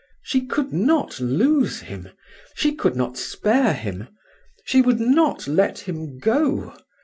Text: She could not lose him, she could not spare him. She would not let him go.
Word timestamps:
She 0.23 0.47
could 0.47 0.73
not 0.73 1.19
lose 1.19 1.81
him, 1.81 2.09
she 2.55 2.73
could 2.73 2.95
not 2.95 3.17
spare 3.19 3.75
him. 3.75 4.07
She 4.65 4.81
would 4.81 4.99
not 4.99 5.47
let 5.47 5.77
him 5.77 6.17
go. 6.17 6.73